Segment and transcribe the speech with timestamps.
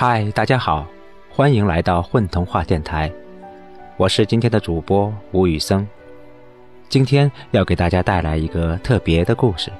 [0.00, 0.86] 嗨，大家好，
[1.28, 3.10] 欢迎来到混童话电台，
[3.96, 5.84] 我是今天的主播吴宇森。
[6.88, 9.72] 今天要给大家带来一个特别的故事，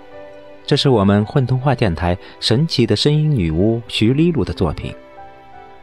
[0.66, 4.92] 这是我们混童话电台神奇的声音女巫徐丽露的作品。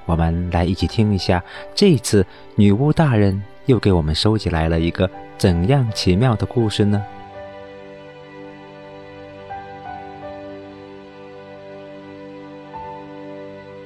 [0.06, 1.42] 我们来一起听一下，
[1.74, 2.26] 这次
[2.58, 7.02] 女巫大人又给我们收集来了一个怎样奇妙的故事呢？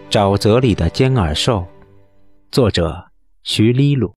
[0.10, 1.68] 沼泽里的尖耳兽，
[2.50, 3.12] 作者
[3.44, 4.12] 徐丽鲁。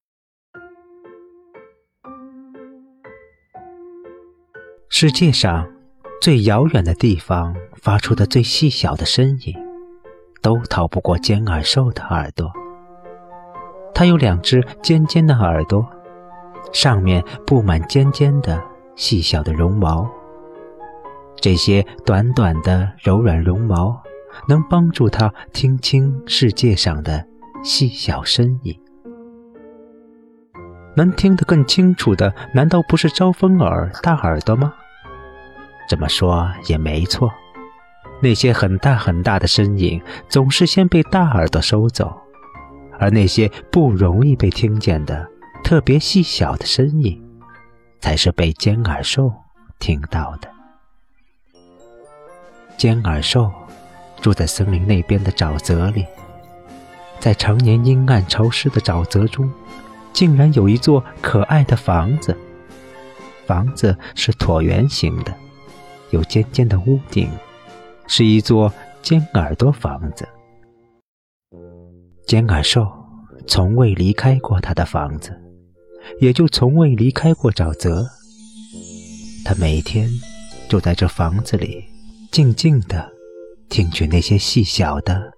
[4.89, 5.71] 世界上
[6.19, 9.55] 最遥远的地方发出的最细小的声音，
[10.41, 12.51] 都逃不过尖耳兽的耳朵。
[13.95, 15.87] 它有两只尖尖的耳朵，
[16.73, 18.59] 上面布满尖尖的
[18.97, 20.11] 细小的绒毛。
[21.37, 24.03] 这些短短的柔软绒毛。
[24.49, 27.27] 能帮助他听清世界上的
[27.63, 28.79] 细小声音，
[30.97, 34.75] 能听得更清楚的，难道不是招风耳大耳朵吗？
[35.89, 37.31] 这么说也没错，
[38.23, 42.17] 那些很大很大的声音总是先被大耳朵收走，
[42.99, 45.29] 而那些不容易被听见的、
[45.63, 47.23] 特别细小的声音，
[48.01, 49.33] 才是被尖耳兽
[49.79, 50.49] 听到的。
[52.77, 53.53] 尖耳兽。
[54.23, 56.07] 住在森林那边的沼泽里，
[57.19, 59.51] 在常年阴暗潮湿的沼泽中，
[60.13, 62.35] 竟然有一座可爱的房子。
[63.45, 65.35] 房子是椭圆形的，
[66.11, 67.29] 有尖尖的屋顶，
[68.07, 70.27] 是一座尖耳朵房子。
[72.25, 72.87] 尖耳兽
[73.49, 75.37] 从未离开过他的房子，
[76.21, 78.07] 也就从未离开过沼泽。
[79.45, 80.09] 他每天
[80.69, 81.85] 就在这房子里
[82.31, 83.12] 静静的。
[83.73, 85.33] 听取那些细小的、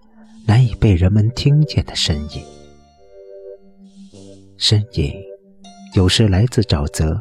[0.44, 2.42] 难以被人们听见的声音，
[4.56, 5.14] 声音
[5.94, 7.16] 有时来自沼泽，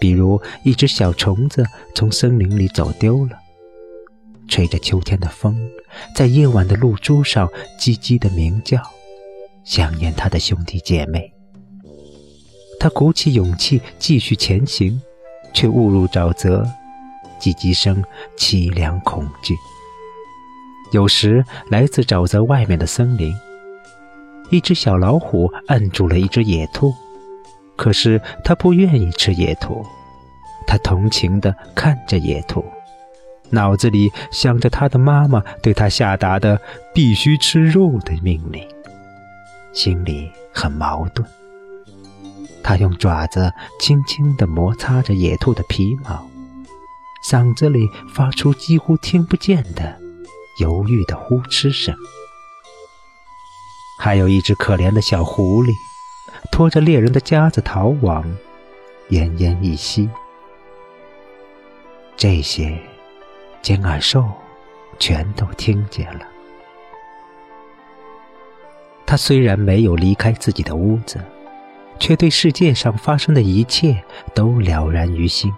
[0.00, 1.62] 比如一只小虫子
[1.94, 3.36] 从森林里走丢了，
[4.48, 5.54] 吹着秋天的风，
[6.16, 7.46] 在夜晚的露珠上
[7.78, 8.80] 叽叽的鸣叫，
[9.66, 11.30] 想念他的兄弟姐妹。
[12.80, 14.98] 他鼓起勇气继续前行，
[15.52, 16.66] 却误入沼泽，
[17.38, 18.02] 叽叽声
[18.38, 19.54] 凄凉恐惧。
[20.94, 23.34] 有时来自沼泽外面的森林，
[24.50, 26.94] 一只小老虎摁住了一只野兔，
[27.74, 29.84] 可是它不愿意吃野兔，
[30.68, 32.64] 它同情地看着野兔，
[33.50, 36.60] 脑子里想着它的妈妈对它下达的
[36.94, 38.64] 必须吃肉的命令，
[39.72, 41.28] 心里很矛盾。
[42.62, 46.24] 它用爪子轻轻地摩擦着野兔的皮毛，
[47.28, 50.03] 嗓子里发出几乎听不见的。
[50.58, 51.92] 犹豫的呼哧声，
[53.98, 55.74] 还有一只可怜的小狐狸，
[56.52, 58.24] 拖着猎人的夹子逃亡，
[59.10, 60.08] 奄奄一息。
[62.16, 62.78] 这些，
[63.62, 64.24] 尖耳兽
[65.00, 66.20] 全都听见了。
[69.04, 71.20] 他虽然没有离开自己的屋子，
[71.98, 74.00] 却对世界上发生的一切
[74.34, 75.52] 都了然于心。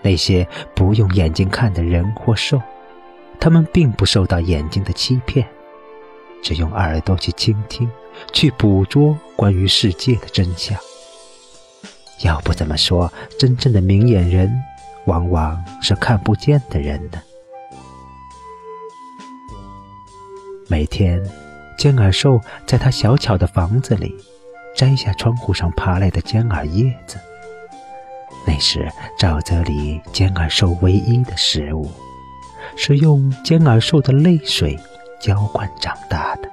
[0.00, 2.58] 那些不用眼睛看的人或兽。
[3.38, 5.46] 他们并不受到眼睛的欺骗，
[6.42, 7.88] 只用耳朵去倾听，
[8.32, 10.76] 去捕捉关于世界的真相。
[12.24, 14.50] 要不怎么说真正的明眼人
[15.04, 17.22] 往往是看不见的人呢？
[20.68, 21.22] 每天，
[21.78, 24.12] 尖耳兽在他小巧的房子里
[24.74, 27.18] 摘下窗户上爬来的尖耳叶子，
[28.46, 31.88] 那是沼泽里尖耳兽唯一的食物。
[32.76, 34.78] 是用尖耳兽的泪水
[35.20, 36.50] 浇灌长大的。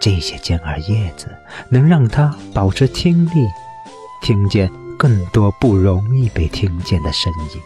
[0.00, 1.26] 这些尖耳叶子
[1.68, 3.48] 能让它保持听力，
[4.22, 7.60] 听见更多不容易被听见的声音，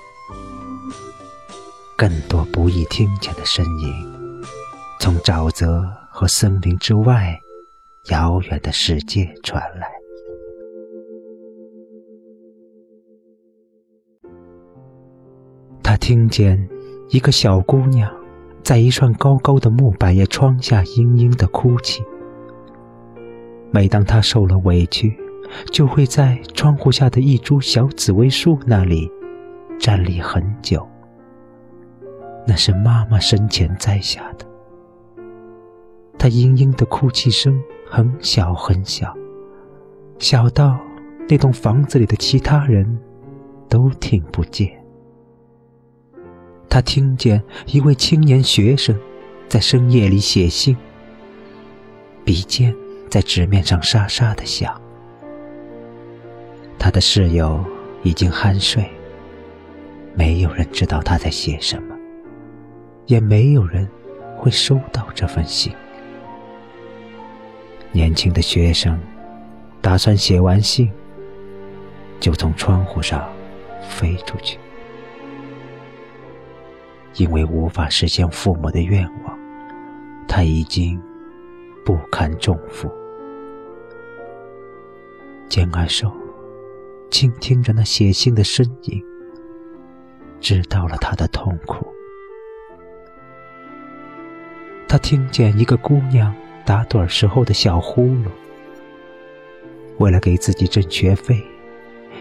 [1.96, 3.92] 更多不易听见的声音，
[4.98, 7.38] 从沼泽和森林之外
[8.10, 9.86] 遥远的世界传来。
[15.82, 16.71] 他听见。
[17.12, 18.10] 一个小姑娘，
[18.62, 22.02] 在一串高高的木百叶窗下嘤嘤的哭泣。
[23.70, 25.14] 每当她受了委屈，
[25.70, 29.10] 就会在窗户下的一株小紫薇树那里
[29.78, 30.88] 站立很久。
[32.46, 34.46] 那是妈妈生前栽下的。
[36.18, 39.14] 她嘤嘤的哭泣声很小很小，
[40.18, 40.80] 小到
[41.28, 42.98] 那栋房子里的其他人
[43.68, 44.81] 都听不见。
[46.72, 48.98] 他听见一位青年学生
[49.46, 50.74] 在深夜里写信，
[52.24, 52.74] 笔尖
[53.10, 54.80] 在纸面上沙沙的响。
[56.78, 57.62] 他的室友
[58.02, 58.90] 已经酣睡，
[60.14, 61.94] 没有人知道他在写什么，
[63.04, 63.86] 也没有人
[64.38, 65.74] 会收到这封信。
[67.90, 68.98] 年轻的学生
[69.82, 70.90] 打算写完信，
[72.18, 73.30] 就从窗户上
[73.90, 74.58] 飞出去，
[77.16, 79.38] 因为无法实现父母的愿望，
[80.26, 81.00] 他已经
[81.84, 82.90] 不堪重负。
[85.48, 86.12] 简爱寿。
[87.10, 89.04] 倾听着那写信的声音，
[90.40, 91.86] 知道了他的痛苦。
[94.88, 98.24] 他听见一个姑娘打盹时候的小呼噜。
[99.98, 101.44] 为了给自己挣学费，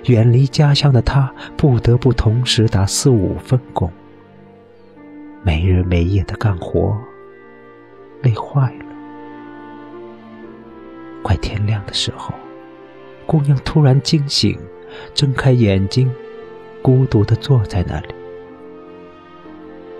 [0.08, 3.90] 远离家乡的他不得不同时打四五份工，
[5.44, 6.98] 没日没夜的干活，
[8.22, 8.86] 累坏了。
[11.24, 12.34] 快天亮的时候，
[13.26, 14.58] 姑娘突然惊醒。
[15.14, 16.12] 睁开眼睛，
[16.82, 18.14] 孤独地坐在那里，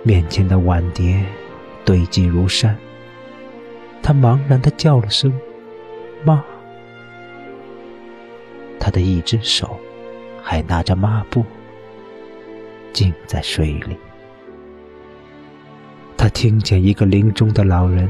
[0.02, 1.24] 面前的碗碟
[1.82, 2.76] 堆积如山。
[4.02, 5.32] 他茫然地叫了声
[6.24, 6.44] “妈”，
[8.78, 9.78] 他的一只手
[10.42, 11.42] 还拿着抹布，
[12.92, 13.96] 浸在水里。
[16.32, 18.08] 听见一个临终的老人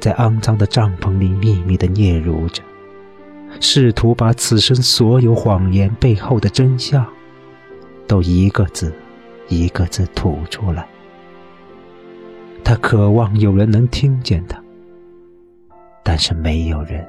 [0.00, 2.62] 在肮脏的帐篷里秘密地嗫嚅着。
[3.60, 7.06] 试图把此生所有谎言背后的真相，
[8.06, 8.92] 都一个字
[9.48, 10.86] 一个字吐出来。
[12.64, 14.60] 他渴望有人能听见他，
[16.02, 17.06] 但是没有人。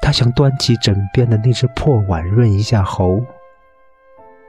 [0.00, 3.24] 他想端起枕边的那只破碗润一下喉，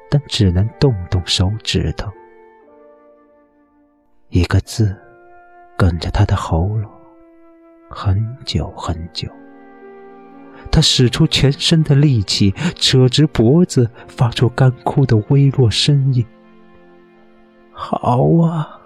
[0.09, 2.11] 但只能动动手指头。
[4.33, 4.97] 一个字，
[5.77, 6.91] 哽着他的喉咙，
[7.87, 9.29] 很久很久。
[10.71, 16.25] 他使出全身的力气，扯直脖子，发出干枯的微弱声音
[17.71, 18.81] ：“好啊！”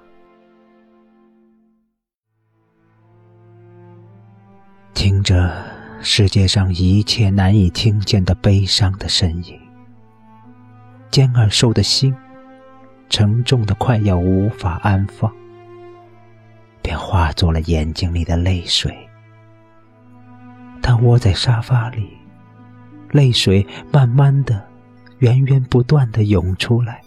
[4.94, 5.64] 听着
[6.02, 9.58] 世界上一切难以听见的悲伤的声音，
[11.10, 12.14] 尖耳兽的心
[13.10, 15.32] 沉重的快要无法安放，
[16.82, 18.96] 便化作了眼睛里的泪水。
[20.82, 22.18] 他窝在沙发里，
[23.12, 24.66] 泪水慢慢的、
[25.20, 27.02] 源源不断的涌出来。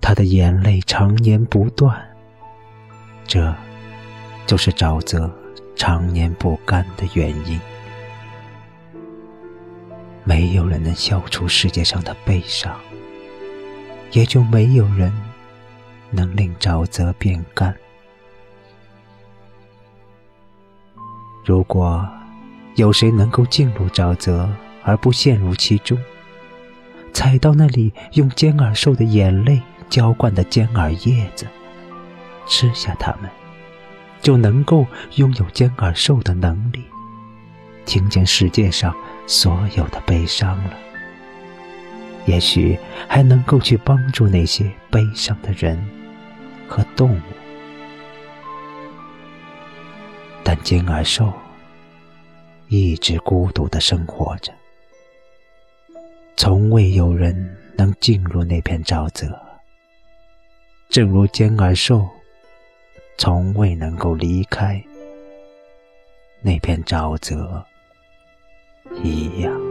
[0.00, 2.00] 他的眼泪常年不断，
[3.26, 3.54] 这，
[4.46, 5.32] 就是沼泽
[5.76, 7.60] 常年不干的原因。
[10.24, 12.78] 没有人能消除世界上的悲伤，
[14.12, 15.12] 也就没有人
[16.10, 17.74] 能令沼泽变干。
[21.44, 22.08] 如果
[22.76, 24.48] 有谁能够进入沼泽
[24.82, 25.98] 而不陷入其中，
[27.12, 31.46] 踩到那里用尖耳兽的眼泪浇灌的尖耳叶子，
[32.46, 33.28] 吃下它们，
[34.20, 34.86] 就能够
[35.16, 36.84] 拥有尖耳兽的能力，
[37.84, 38.94] 听见世界上
[39.26, 40.74] 所有的悲伤了。
[42.26, 45.78] 也许还能够去帮助那些悲伤的人
[46.68, 47.20] 和动物。
[50.42, 51.32] 但尖耳兽
[52.68, 54.52] 一直孤独的生活着，
[56.36, 59.40] 从未有人能进入那片沼泽，
[60.88, 62.08] 正如尖耳兽
[63.16, 64.82] 从未能够离开
[66.40, 67.64] 那片沼泽
[69.02, 69.69] 一样。